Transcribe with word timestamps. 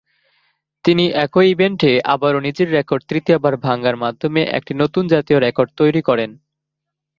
তিনি 0.85 1.05
একই 1.25 1.47
ইভেন্টে 1.51 1.91
আবারও 2.05 2.39
নিজের 2.39 2.67
রেকর্ড 2.71 3.01
তৃতীয় 3.07 3.37
বার 3.37 3.55
ভাঙ্গার 3.57 3.95
মাধ্যমে 3.97 4.41
একটি 4.57 4.73
নতুন 4.73 5.03
জাতীয় 5.07 5.37
রেকর্ড 5.39 5.69
তৈরি 5.77 6.01
করেন। 6.01 6.29